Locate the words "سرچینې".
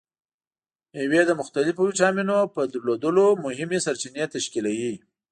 3.85-4.25